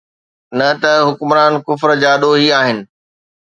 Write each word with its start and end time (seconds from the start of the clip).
نه 0.57 0.67
ته 0.81 0.91
حڪمران 1.07 1.53
ڪفر 1.67 1.89
جا 2.01 2.11
ڏوهي 2.21 2.47
آهن. 2.59 2.77